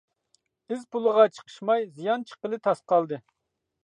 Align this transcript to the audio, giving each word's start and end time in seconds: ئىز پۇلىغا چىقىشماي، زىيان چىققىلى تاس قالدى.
ئىز 0.75 0.85
پۇلىغا 0.95 1.25
چىقىشماي، 1.35 1.85
زىيان 1.97 2.25
چىققىلى 2.31 2.59
تاس 2.69 2.81
قالدى. 2.93 3.21